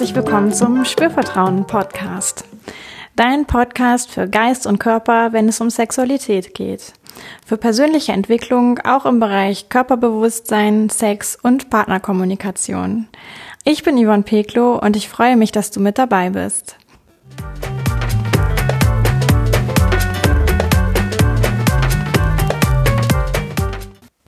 [0.00, 2.46] herzlich willkommen zum Spürvertrauen Podcast.
[3.16, 6.94] Dein Podcast für Geist und Körper, wenn es um Sexualität geht.
[7.44, 13.08] Für persönliche Entwicklung auch im Bereich Körperbewusstsein, Sex und Partnerkommunikation.
[13.64, 16.76] Ich bin Yvonne Peklo und ich freue mich, dass du mit dabei bist.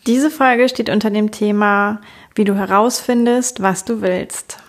[0.07, 2.02] Diese Folge steht unter dem Thema,
[2.34, 4.62] wie du herausfindest, was du willst.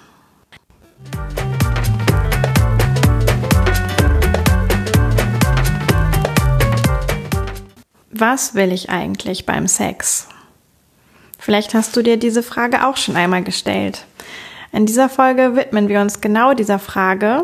[8.26, 10.30] Was will ich eigentlich beim Sex?
[11.38, 14.05] Vielleicht hast du dir diese Frage auch schon einmal gestellt.
[14.72, 17.44] In dieser Folge widmen wir uns genau dieser Frage.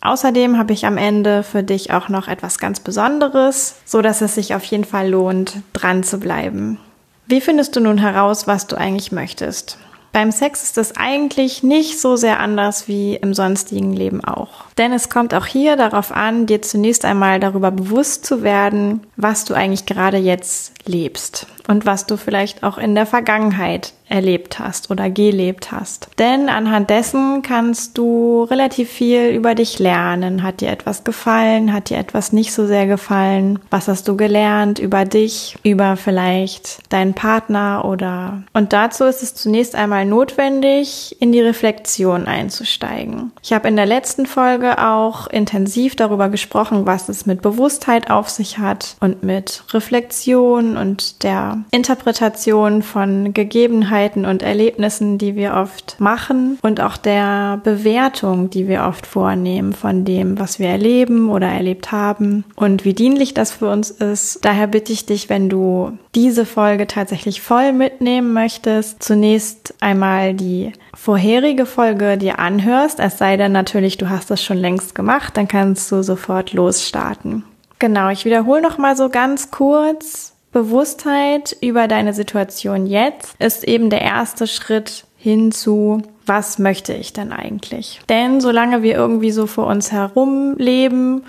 [0.00, 4.34] Außerdem habe ich am Ende für dich auch noch etwas ganz Besonderes, so dass es
[4.34, 6.78] sich auf jeden Fall lohnt, dran zu bleiben.
[7.26, 9.76] Wie findest du nun heraus, was du eigentlich möchtest?
[10.16, 14.64] Beim Sex ist es eigentlich nicht so sehr anders wie im sonstigen Leben auch.
[14.78, 19.44] Denn es kommt auch hier darauf an, dir zunächst einmal darüber bewusst zu werden, was
[19.44, 24.90] du eigentlich gerade jetzt lebst und was du vielleicht auch in der Vergangenheit erlebt hast
[24.90, 26.08] oder gelebt hast.
[26.18, 30.42] Denn anhand dessen kannst du relativ viel über dich lernen.
[30.42, 31.72] Hat dir etwas gefallen?
[31.72, 33.58] Hat dir etwas nicht so sehr gefallen?
[33.70, 39.34] Was hast du gelernt über dich, über vielleicht deinen Partner oder und dazu ist es
[39.34, 43.32] zunächst einmal notwendig, in die Reflexion einzusteigen.
[43.42, 48.28] Ich habe in der letzten Folge auch intensiv darüber gesprochen, was es mit Bewusstheit auf
[48.28, 55.96] sich hat und mit Reflexion und der Interpretation von Gegebenheiten und Erlebnissen, die wir oft
[55.98, 61.48] machen und auch der Bewertung, die wir oft vornehmen von dem, was wir erleben oder
[61.48, 64.44] erlebt haben und wie dienlich das für uns ist.
[64.44, 70.72] Daher bitte ich dich, wenn du diese Folge tatsächlich voll mitnehmen möchtest, zunächst einmal die
[70.94, 75.46] vorherige Folge dir anhörst, es sei denn natürlich, du hast das schon längst gemacht, dann
[75.46, 77.44] kannst du sofort losstarten.
[77.78, 83.90] Genau, ich wiederhole noch mal so ganz kurz, Bewusstheit über deine Situation jetzt ist eben
[83.90, 88.00] der erste Schritt hin zu, was möchte ich denn eigentlich?
[88.08, 91.24] Denn solange wir irgendwie so vor uns herum leben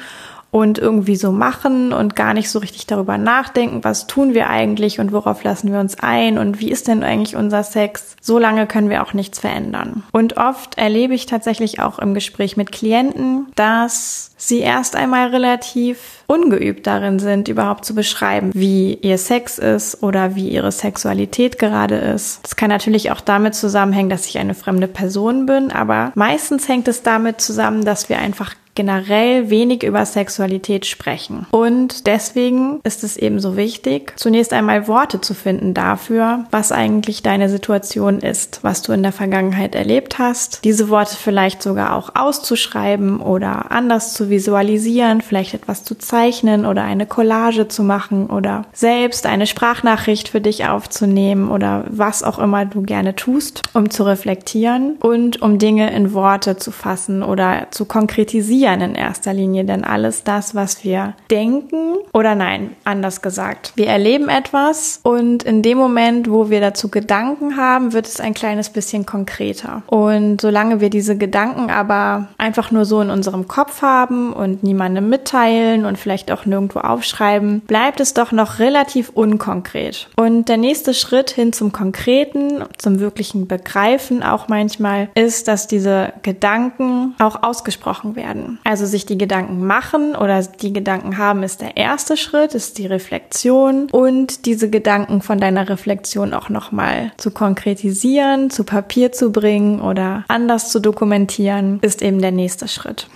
[0.51, 4.99] und irgendwie so machen und gar nicht so richtig darüber nachdenken, was tun wir eigentlich
[4.99, 8.65] und worauf lassen wir uns ein und wie ist denn eigentlich unser Sex, so lange
[8.67, 10.03] können wir auch nichts verändern.
[10.11, 16.23] Und oft erlebe ich tatsächlich auch im Gespräch mit Klienten, dass sie erst einmal relativ
[16.27, 21.95] ungeübt darin sind, überhaupt zu beschreiben, wie ihr Sex ist oder wie ihre Sexualität gerade
[21.95, 22.39] ist.
[22.43, 26.87] Das kann natürlich auch damit zusammenhängen, dass ich eine fremde Person bin, aber meistens hängt
[26.87, 31.47] es damit zusammen, dass wir einfach generell wenig über Sexualität sprechen.
[31.49, 37.23] Und deswegen ist es eben so wichtig, zunächst einmal Worte zu finden dafür, was eigentlich
[37.23, 40.63] deine Situation ist, was du in der Vergangenheit erlebt hast.
[40.63, 46.83] Diese Worte vielleicht sogar auch auszuschreiben oder anders zu visualisieren, vielleicht etwas zu zeichnen oder
[46.83, 52.65] eine Collage zu machen oder selbst eine Sprachnachricht für dich aufzunehmen oder was auch immer
[52.65, 57.85] du gerne tust, um zu reflektieren und um Dinge in Worte zu fassen oder zu
[57.85, 63.71] konkretisieren Reagieren in erster Linie, denn alles das, was wir denken oder nein, anders gesagt,
[63.75, 68.33] wir erleben etwas und in dem Moment, wo wir dazu Gedanken haben, wird es ein
[68.33, 69.83] kleines bisschen konkreter.
[69.87, 75.07] Und solange wir diese Gedanken aber einfach nur so in unserem Kopf haben und niemandem
[75.07, 80.09] mitteilen und vielleicht auch nirgendwo aufschreiben, bleibt es doch noch relativ unkonkret.
[80.17, 86.11] Und der nächste Schritt hin zum Konkreten, zum wirklichen Begreifen auch manchmal, ist, dass diese
[86.21, 88.56] Gedanken auch ausgesprochen werden.
[88.63, 92.87] Also sich die Gedanken machen oder die Gedanken haben ist der erste Schritt, ist die
[92.87, 99.81] Reflexion und diese Gedanken von deiner Reflexion auch nochmal zu konkretisieren, zu Papier zu bringen
[99.81, 103.07] oder anders zu dokumentieren, ist eben der nächste Schritt.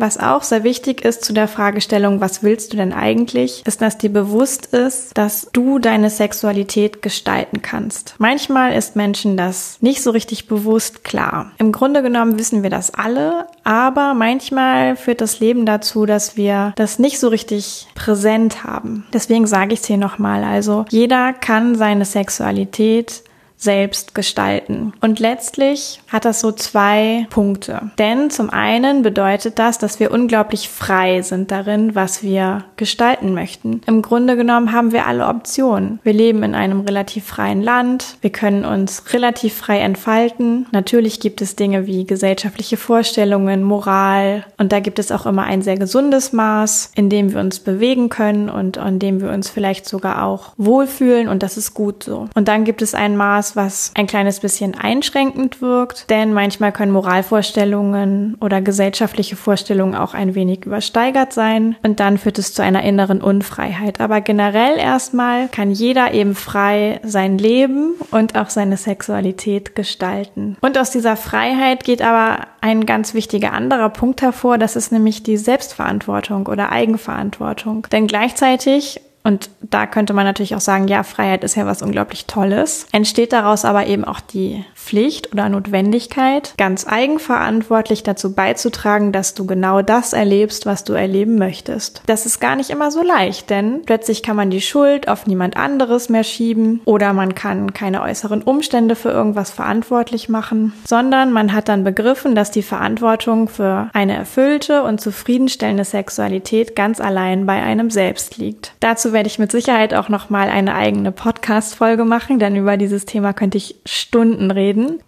[0.00, 3.98] Was auch sehr wichtig ist zu der Fragestellung, was willst du denn eigentlich, ist, dass
[3.98, 8.14] dir bewusst ist, dass du deine Sexualität gestalten kannst.
[8.16, 11.52] Manchmal ist Menschen das nicht so richtig bewusst klar.
[11.58, 16.72] Im Grunde genommen wissen wir das alle, aber manchmal führt das Leben dazu, dass wir
[16.76, 19.04] das nicht so richtig präsent haben.
[19.12, 20.44] Deswegen sage ich es hier nochmal.
[20.44, 23.22] Also jeder kann seine Sexualität
[23.60, 24.94] selbst gestalten.
[25.00, 27.90] Und letztlich hat das so zwei Punkte.
[27.98, 33.82] Denn zum einen bedeutet das, dass wir unglaublich frei sind darin, was wir gestalten möchten.
[33.86, 36.00] Im Grunde genommen haben wir alle Optionen.
[36.02, 38.16] Wir leben in einem relativ freien Land.
[38.22, 40.66] Wir können uns relativ frei entfalten.
[40.72, 44.46] Natürlich gibt es Dinge wie gesellschaftliche Vorstellungen, Moral.
[44.56, 48.08] Und da gibt es auch immer ein sehr gesundes Maß, in dem wir uns bewegen
[48.08, 51.28] können und an dem wir uns vielleicht sogar auch wohlfühlen.
[51.28, 52.28] Und das ist gut so.
[52.34, 56.92] Und dann gibt es ein Maß, was ein kleines bisschen einschränkend wirkt, denn manchmal können
[56.92, 62.82] Moralvorstellungen oder gesellschaftliche Vorstellungen auch ein wenig übersteigert sein und dann führt es zu einer
[62.82, 64.00] inneren Unfreiheit.
[64.00, 70.56] Aber generell erstmal kann jeder eben frei sein Leben und auch seine Sexualität gestalten.
[70.60, 75.22] Und aus dieser Freiheit geht aber ein ganz wichtiger anderer Punkt hervor, das ist nämlich
[75.22, 77.86] die Selbstverantwortung oder Eigenverantwortung.
[77.90, 82.26] Denn gleichzeitig und da könnte man natürlich auch sagen, ja, Freiheit ist ja was unglaublich
[82.26, 82.86] Tolles.
[82.92, 89.46] Entsteht daraus aber eben auch die Pflicht oder Notwendigkeit, ganz eigenverantwortlich dazu beizutragen, dass du
[89.46, 92.02] genau das erlebst, was du erleben möchtest.
[92.06, 95.56] Das ist gar nicht immer so leicht, denn plötzlich kann man die Schuld auf niemand
[95.56, 101.52] anderes mehr schieben oder man kann keine äußeren Umstände für irgendwas verantwortlich machen, sondern man
[101.52, 107.62] hat dann begriffen, dass die Verantwortung für eine erfüllte und zufriedenstellende Sexualität ganz allein bei
[107.62, 108.72] einem selbst liegt.
[108.80, 112.76] Dazu werde ich mit Sicherheit auch noch mal eine eigene Podcast Folge machen, denn über
[112.76, 115.00] dieses Thema könnte ich Stunden reden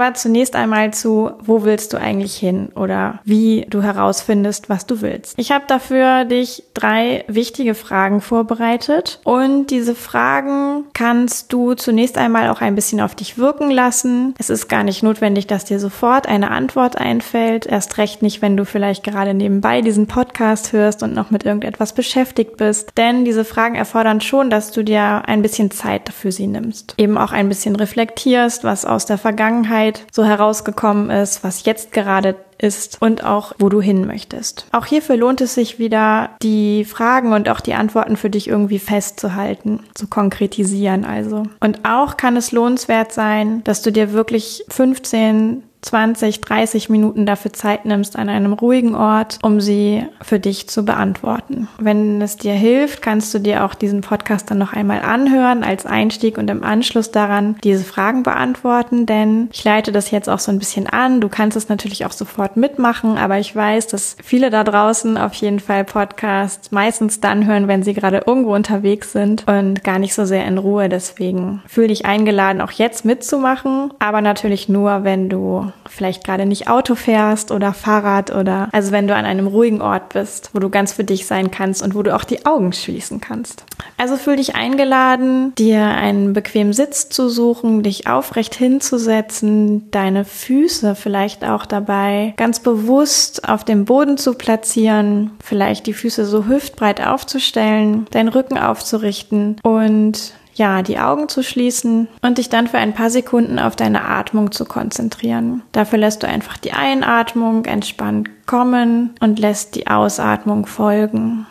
[0.00, 5.02] Aber zunächst einmal zu, wo willst du eigentlich hin oder wie du herausfindest, was du
[5.02, 5.34] willst.
[5.36, 12.48] Ich habe dafür dich drei wichtige Fragen vorbereitet und diese Fragen kannst du zunächst einmal
[12.48, 14.34] auch ein bisschen auf dich wirken lassen.
[14.38, 17.66] Es ist gar nicht notwendig, dass dir sofort eine Antwort einfällt.
[17.66, 21.92] Erst recht nicht, wenn du vielleicht gerade nebenbei diesen Podcast hörst und noch mit irgendetwas
[21.92, 22.92] beschäftigt bist.
[22.96, 26.94] Denn diese Fragen erfordern schon, dass du dir ein bisschen Zeit für sie nimmst.
[26.96, 31.92] Eben auch ein bisschen reflektierst, was aus der Vergangenheit Vergangenheit so herausgekommen ist, was jetzt
[31.92, 34.66] gerade ist und auch wo du hin möchtest.
[34.72, 38.78] Auch hierfür lohnt es sich wieder, die Fragen und auch die Antworten für dich irgendwie
[38.78, 41.44] festzuhalten, zu konkretisieren also.
[41.60, 47.52] Und auch kann es lohnenswert sein, dass du dir wirklich 15 20, 30 Minuten dafür
[47.52, 51.68] Zeit nimmst an einem ruhigen Ort, um sie für dich zu beantworten.
[51.78, 55.86] Wenn es dir hilft, kannst du dir auch diesen Podcast dann noch einmal anhören als
[55.86, 60.52] Einstieg und im Anschluss daran diese Fragen beantworten, denn ich leite das jetzt auch so
[60.52, 61.20] ein bisschen an.
[61.20, 65.34] Du kannst es natürlich auch sofort mitmachen, aber ich weiß, dass viele da draußen auf
[65.34, 70.14] jeden Fall Podcasts meistens dann hören, wenn sie gerade irgendwo unterwegs sind und gar nicht
[70.14, 70.88] so sehr in Ruhe.
[70.88, 76.68] Deswegen fühle dich eingeladen, auch jetzt mitzumachen, aber natürlich nur, wenn du vielleicht gerade nicht
[76.68, 80.70] Auto fährst oder Fahrrad oder also wenn du an einem ruhigen Ort bist, wo du
[80.70, 83.64] ganz für dich sein kannst und wo du auch die Augen schließen kannst.
[83.96, 90.94] Also fühl dich eingeladen, dir einen bequemen Sitz zu suchen, dich aufrecht hinzusetzen, deine Füße
[90.94, 97.06] vielleicht auch dabei ganz bewusst auf dem Boden zu platzieren, vielleicht die Füße so hüftbreit
[97.06, 102.92] aufzustellen, deinen Rücken aufzurichten und ja, die Augen zu schließen und dich dann für ein
[102.92, 105.62] paar Sekunden auf deine Atmung zu konzentrieren.
[105.72, 111.46] Dafür lässt du einfach die Einatmung entspannt kommen und lässt die Ausatmung folgen.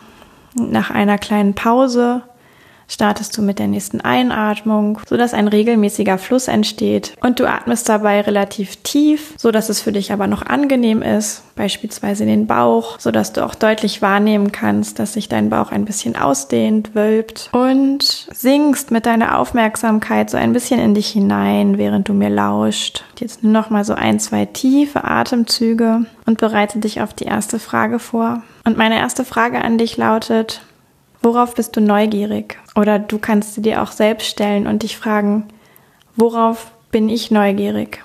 [0.54, 2.22] Nach einer kleinen Pause
[2.90, 8.20] startest du mit der nächsten Einatmung, sodass ein regelmäßiger Fluss entsteht und du atmest dabei
[8.20, 13.32] relativ tief, sodass es für dich aber noch angenehm ist, beispielsweise in den Bauch, sodass
[13.32, 18.90] du auch deutlich wahrnehmen kannst, dass sich dein Bauch ein bisschen ausdehnt, wölbt und singst
[18.90, 23.04] mit deiner Aufmerksamkeit so ein bisschen in dich hinein, während du mir lauscht.
[23.18, 27.58] Jetzt nur noch mal so ein, zwei tiefe Atemzüge und bereite dich auf die erste
[27.58, 28.42] Frage vor.
[28.64, 30.62] Und meine erste Frage an dich lautet,
[31.22, 32.58] Worauf bist du neugierig?
[32.74, 35.48] Oder du kannst sie dir auch selbst stellen und dich fragen,
[36.16, 38.02] worauf bin ich neugierig?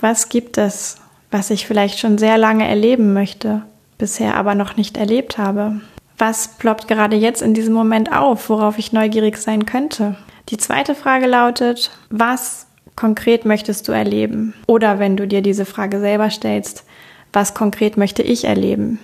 [0.00, 0.96] Was gibt es,
[1.30, 3.62] was ich vielleicht schon sehr lange erleben möchte,
[3.98, 5.80] bisher aber noch nicht erlebt habe?
[6.18, 10.16] Was ploppt gerade jetzt in diesem Moment auf, worauf ich neugierig sein könnte?
[10.50, 14.54] Die zweite Frage lautet, was konkret möchtest du erleben?
[14.66, 16.84] Oder wenn du dir diese Frage selber stellst,
[17.32, 19.00] was konkret möchte ich erleben?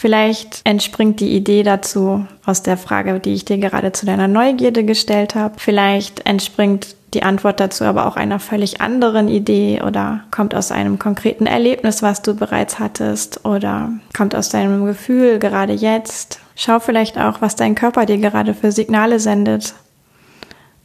[0.00, 4.84] Vielleicht entspringt die Idee dazu aus der Frage, die ich dir gerade zu deiner Neugierde
[4.84, 5.56] gestellt habe.
[5.58, 11.00] Vielleicht entspringt die Antwort dazu aber auch einer völlig anderen Idee oder kommt aus einem
[11.00, 16.38] konkreten Erlebnis, was du bereits hattest oder kommt aus deinem Gefühl gerade jetzt.
[16.54, 19.74] Schau vielleicht auch, was dein Körper dir gerade für Signale sendet.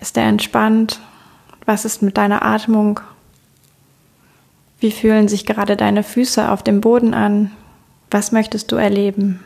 [0.01, 1.00] Ist er entspannt?
[1.67, 3.00] Was ist mit deiner Atmung?
[4.79, 7.51] Wie fühlen sich gerade deine Füße auf dem Boden an?
[8.13, 9.43] Was möchtest du erleben?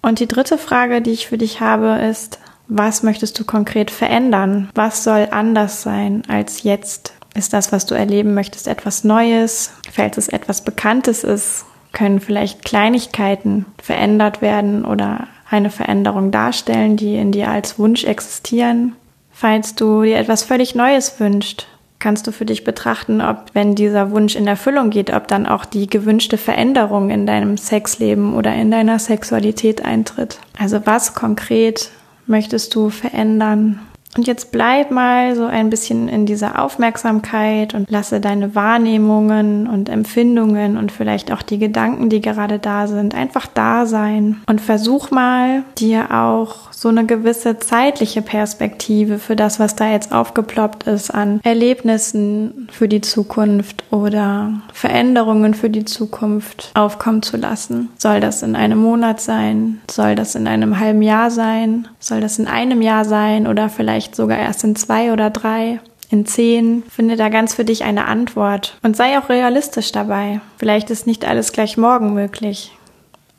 [0.00, 4.70] Und die dritte Frage, die ich für dich habe, ist, was möchtest du konkret verändern?
[4.74, 7.12] Was soll anders sein als jetzt?
[7.34, 9.72] Ist das, was du erleben möchtest, etwas Neues?
[9.92, 17.16] Falls es etwas Bekanntes ist, können vielleicht Kleinigkeiten verändert werden oder eine Veränderung darstellen, die
[17.16, 18.96] in dir als Wunsch existieren.
[19.30, 21.66] Falls du dir etwas völlig Neues wünschst,
[22.00, 25.64] kannst du für dich betrachten, ob, wenn dieser Wunsch in Erfüllung geht, ob dann auch
[25.64, 30.40] die gewünschte Veränderung in deinem Sexleben oder in deiner Sexualität eintritt.
[30.58, 31.90] Also was konkret
[32.26, 33.80] möchtest du verändern?
[34.16, 39.88] Und jetzt bleib mal so ein bisschen in dieser Aufmerksamkeit und lasse deine Wahrnehmungen und
[39.88, 44.42] Empfindungen und vielleicht auch die Gedanken, die gerade da sind, einfach da sein.
[44.46, 50.12] Und versuch mal, dir auch so eine gewisse zeitliche Perspektive für das, was da jetzt
[50.12, 57.90] aufgeploppt ist an Erlebnissen für die Zukunft oder Veränderungen für die Zukunft aufkommen zu lassen.
[57.98, 59.80] Soll das in einem Monat sein?
[59.90, 61.86] Soll das in einem halben Jahr sein?
[61.98, 65.80] Soll das in einem Jahr sein oder vielleicht sogar erst in zwei oder drei?
[66.10, 66.82] in zehn.
[66.90, 70.40] Finde da ganz für dich eine Antwort und sei auch realistisch dabei.
[70.58, 72.72] Vielleicht ist nicht alles gleich morgen möglich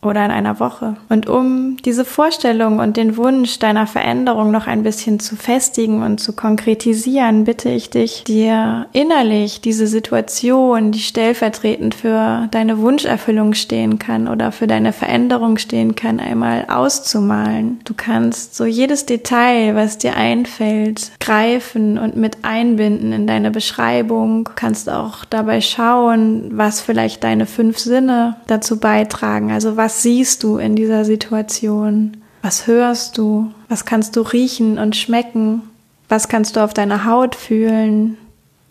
[0.04, 0.96] oder in einer Woche.
[1.10, 6.20] Und um diese Vorstellung und den Wunsch deiner Veränderung noch ein bisschen zu festigen und
[6.20, 14.00] zu konkretisieren, bitte ich dich, dir innerlich diese Situation, die stellvertretend für deine Wunscherfüllung stehen
[14.00, 17.80] kann oder für deine Veränderung stehen kann, einmal auszumalen.
[17.84, 24.46] Du kannst so jedes Detail, was dir einfällt, greifen und mit einbinden in deine Beschreibung.
[24.46, 29.52] Du kannst auch dabei schauen, was vielleicht deine fünf Sinne dazu beitragen.
[29.52, 32.16] Also was was siehst du in dieser Situation?
[32.42, 33.52] Was hörst du?
[33.68, 35.64] Was kannst du riechen und schmecken?
[36.08, 38.16] Was kannst du auf deiner Haut fühlen?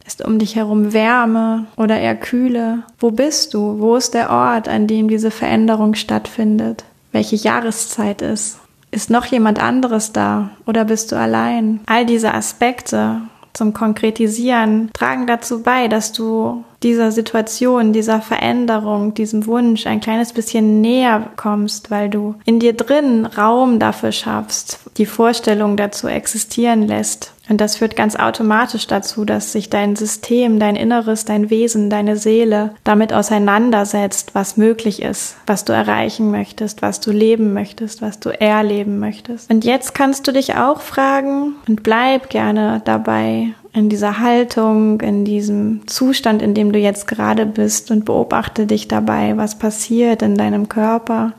[0.06, 2.84] Ist um dich herum Wärme oder eher Kühle?
[2.98, 3.78] Wo bist du?
[3.80, 6.84] Wo ist der Ort, an dem diese Veränderung stattfindet?
[7.12, 8.58] Welche Jahreszeit ist?
[8.90, 11.80] Ist noch jemand anderes da oder bist du allein?
[11.84, 13.20] All diese Aspekte
[13.52, 20.32] zum Konkretisieren tragen dazu bei, dass du dieser Situation, dieser Veränderung, diesem Wunsch ein kleines
[20.32, 26.86] bisschen näher kommst, weil du in dir drin Raum dafür schaffst, die Vorstellung dazu existieren
[26.86, 27.32] lässt.
[27.50, 32.16] Und das führt ganz automatisch dazu, dass sich dein System, dein Inneres, dein Wesen, deine
[32.16, 38.20] Seele damit auseinandersetzt, was möglich ist, was du erreichen möchtest, was du leben möchtest, was
[38.20, 39.50] du erleben möchtest.
[39.50, 45.24] Und jetzt kannst du dich auch fragen und bleib gerne dabei, in dieser Haltung, in
[45.24, 50.34] diesem Zustand, in dem du jetzt gerade bist und beobachte dich dabei, was passiert in
[50.36, 51.32] deinem Körper,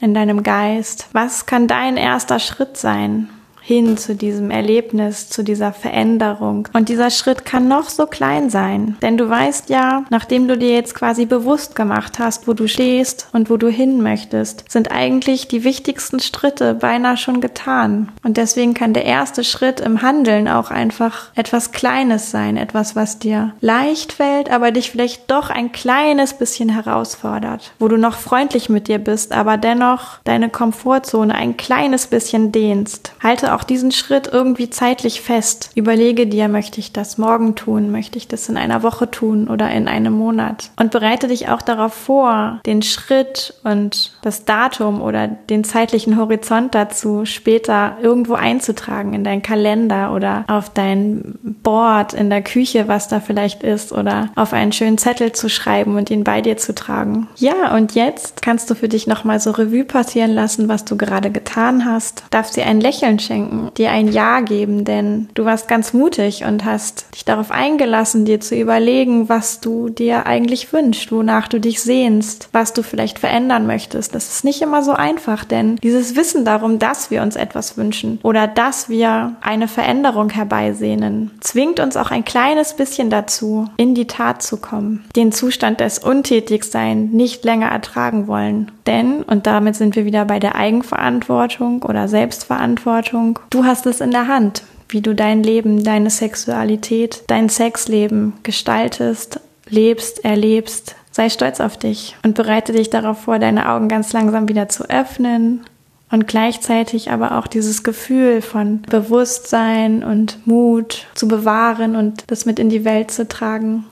[0.00, 1.08] in deinem Geist.
[1.12, 3.28] Was kann dein erster Schritt sein?
[3.68, 6.66] Hin zu diesem Erlebnis, zu dieser Veränderung.
[6.72, 10.70] Und dieser Schritt kann noch so klein sein, denn du weißt ja, nachdem du dir
[10.70, 15.48] jetzt quasi bewusst gemacht hast, wo du stehst und wo du hin möchtest, sind eigentlich
[15.48, 18.10] die wichtigsten Schritte beinahe schon getan.
[18.24, 23.18] Und deswegen kann der erste Schritt im Handeln auch einfach etwas Kleines sein, etwas, was
[23.18, 28.70] dir leicht fällt, aber dich vielleicht doch ein kleines bisschen herausfordert, wo du noch freundlich
[28.70, 33.12] mit dir bist, aber dennoch deine Komfortzone ein kleines bisschen dehnst.
[33.22, 35.70] Halte auch diesen Schritt irgendwie zeitlich fest.
[35.74, 37.90] Überlege dir, möchte ich das morgen tun?
[37.90, 40.70] Möchte ich das in einer Woche tun oder in einem Monat?
[40.78, 46.74] Und bereite dich auch darauf vor, den Schritt und das Datum oder den zeitlichen Horizont
[46.74, 53.08] dazu später irgendwo einzutragen in deinen Kalender oder auf dein Board in der Küche, was
[53.08, 56.74] da vielleicht ist oder auf einen schönen Zettel zu schreiben und ihn bei dir zu
[56.74, 57.28] tragen.
[57.36, 61.30] Ja, und jetzt kannst du für dich nochmal so Revue passieren lassen, was du gerade
[61.30, 62.24] getan hast.
[62.30, 66.44] Darf sie ein Lächeln schenken schenken, dir ein Ja geben, denn du warst ganz mutig
[66.44, 71.60] und hast dich darauf eingelassen, dir zu überlegen, was du dir eigentlich wünschst, wonach du
[71.60, 74.14] dich sehnst, was du vielleicht verändern möchtest.
[74.14, 78.18] Das ist nicht immer so einfach, denn dieses Wissen darum, dass wir uns etwas wünschen
[78.22, 84.06] oder dass wir eine Veränderung herbeisehnen, zwingt uns auch ein kleines bisschen dazu, in die
[84.06, 88.72] Tat zu kommen, den Zustand des Untätigsein nicht länger ertragen wollen.
[88.88, 94.12] Denn, und damit sind wir wieder bei der Eigenverantwortung oder Selbstverantwortung, Du hast es in
[94.12, 100.96] der Hand, wie du dein Leben, deine Sexualität, dein Sexleben gestaltest, lebst, erlebst.
[101.10, 104.88] Sei stolz auf dich und bereite dich darauf vor, deine Augen ganz langsam wieder zu
[104.88, 105.64] öffnen
[106.10, 112.58] und gleichzeitig aber auch dieses Gefühl von Bewusstsein und Mut zu bewahren und das mit
[112.58, 113.84] in die Welt zu tragen.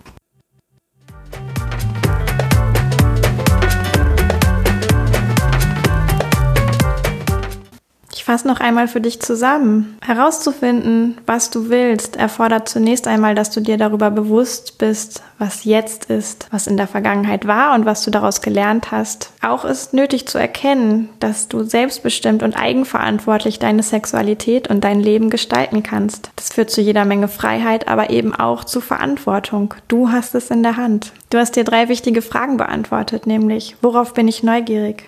[8.26, 9.98] Fasse noch einmal für dich zusammen.
[10.04, 16.06] Herauszufinden, was du willst, erfordert zunächst einmal, dass du dir darüber bewusst bist, was jetzt
[16.06, 19.30] ist, was in der Vergangenheit war und was du daraus gelernt hast.
[19.42, 25.30] Auch ist nötig zu erkennen, dass du selbstbestimmt und eigenverantwortlich deine Sexualität und dein Leben
[25.30, 26.30] gestalten kannst.
[26.34, 29.74] Das führt zu jeder Menge Freiheit, aber eben auch zu Verantwortung.
[29.86, 31.12] Du hast es in der Hand.
[31.30, 35.04] Du hast dir drei wichtige Fragen beantwortet, nämlich, worauf bin ich neugierig?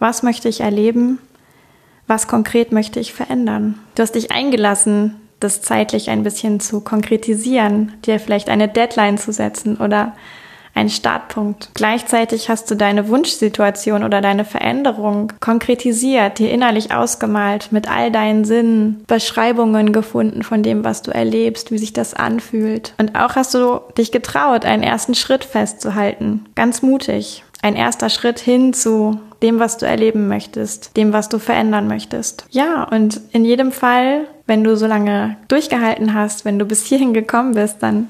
[0.00, 1.20] Was möchte ich erleben?
[2.10, 3.78] Was konkret möchte ich verändern?
[3.94, 9.32] Du hast dich eingelassen, das zeitlich ein bisschen zu konkretisieren, dir vielleicht eine Deadline zu
[9.32, 10.16] setzen oder
[10.74, 11.70] einen Startpunkt.
[11.74, 18.44] Gleichzeitig hast du deine Wunschsituation oder deine Veränderung konkretisiert, dir innerlich ausgemalt, mit all deinen
[18.44, 22.92] Sinnen, Beschreibungen gefunden von dem, was du erlebst, wie sich das anfühlt.
[22.98, 26.46] Und auch hast du dich getraut, einen ersten Schritt festzuhalten.
[26.56, 27.44] Ganz mutig.
[27.62, 32.44] Ein erster Schritt hin zu dem, was du erleben möchtest, dem, was du verändern möchtest.
[32.50, 37.14] Ja, und in jedem Fall, wenn du so lange durchgehalten hast, wenn du bis hierhin
[37.14, 38.08] gekommen bist, dann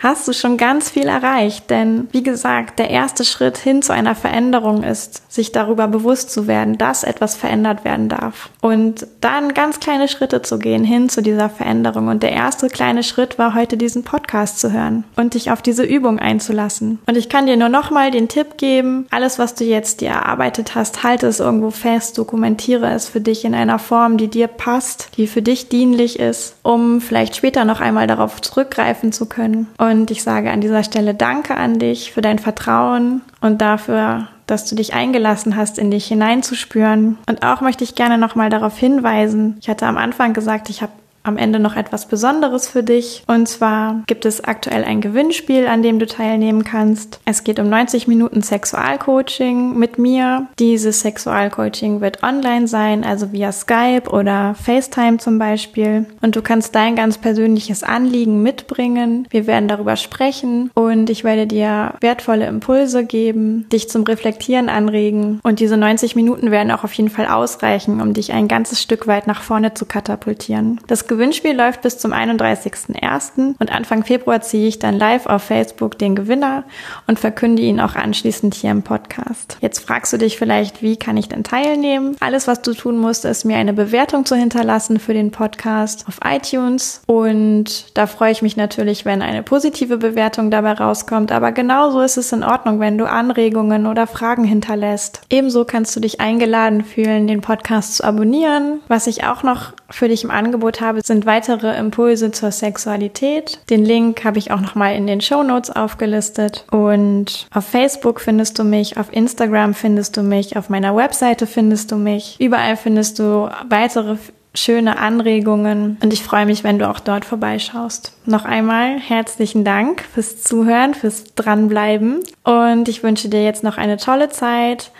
[0.00, 1.70] hast du schon ganz viel erreicht.
[1.70, 6.46] Denn wie gesagt, der erste Schritt hin zu einer Veränderung ist, sich darüber bewusst zu
[6.46, 8.50] werden, dass etwas verändert werden darf.
[8.60, 12.08] Und dann ganz kleine Schritte zu gehen hin zu dieser Veränderung.
[12.08, 15.84] Und der erste kleine Schritt war heute diesen Podcast zu hören und dich auf diese
[15.84, 16.98] Übung einzulassen.
[17.06, 20.74] Und ich kann dir nur nochmal den Tipp geben, alles, was du jetzt dir erarbeitet
[20.74, 25.10] hast, halte es irgendwo fest, dokumentiere es für dich in einer Form, die dir passt,
[25.16, 29.68] die für dich dienlich ist, um vielleicht später noch einmal darauf zurückgreifen zu können.
[29.78, 34.28] Und und ich sage an dieser Stelle Danke an dich für dein Vertrauen und dafür,
[34.46, 37.18] dass du dich eingelassen hast, in dich hineinzuspüren.
[37.28, 40.92] Und auch möchte ich gerne nochmal darauf hinweisen, ich hatte am Anfang gesagt, ich habe
[41.22, 43.22] am Ende noch etwas Besonderes für dich.
[43.26, 47.20] Und zwar gibt es aktuell ein Gewinnspiel, an dem du teilnehmen kannst.
[47.24, 50.46] Es geht um 90 Minuten Sexualcoaching mit mir.
[50.58, 56.06] Dieses Sexualcoaching wird online sein, also via Skype oder FaceTime zum Beispiel.
[56.22, 59.26] Und du kannst dein ganz persönliches Anliegen mitbringen.
[59.30, 65.40] Wir werden darüber sprechen und ich werde dir wertvolle Impulse geben, dich zum Reflektieren anregen.
[65.42, 69.06] Und diese 90 Minuten werden auch auf jeden Fall ausreichen, um dich ein ganzes Stück
[69.06, 70.80] weit nach vorne zu katapultieren.
[70.86, 73.56] Das Gewinnspiel läuft bis zum 31.01.
[73.58, 76.64] und Anfang Februar ziehe ich dann live auf Facebook den Gewinner
[77.06, 79.58] und verkünde ihn auch anschließend hier im Podcast.
[79.60, 82.16] Jetzt fragst du dich vielleicht, wie kann ich denn teilnehmen?
[82.20, 86.20] Alles, was du tun musst, ist mir eine Bewertung zu hinterlassen für den Podcast auf
[86.24, 92.00] iTunes und da freue ich mich natürlich, wenn eine positive Bewertung dabei rauskommt, aber genauso
[92.00, 95.20] ist es in Ordnung, wenn du Anregungen oder Fragen hinterlässt.
[95.28, 98.80] Ebenso kannst du dich eingeladen fühlen, den Podcast zu abonnieren.
[98.88, 103.58] Was ich auch noch für dich im Angebot habe, sind weitere Impulse zur Sexualität.
[103.70, 106.64] Den Link habe ich auch nochmal in den Show Notes aufgelistet.
[106.70, 111.92] Und auf Facebook findest du mich, auf Instagram findest du mich, auf meiner Webseite findest
[111.92, 112.36] du mich.
[112.38, 114.16] Überall findest du weitere
[114.54, 118.12] schöne Anregungen und ich freue mich, wenn du auch dort vorbeischaust.
[118.26, 123.96] Noch einmal herzlichen Dank fürs Zuhören, fürs Dranbleiben und ich wünsche dir jetzt noch eine
[123.96, 124.90] tolle Zeit.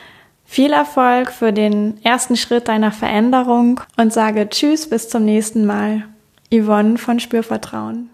[0.53, 6.09] Viel Erfolg für den ersten Schritt deiner Veränderung und sage Tschüss bis zum nächsten Mal.
[6.53, 8.11] Yvonne von Spürvertrauen.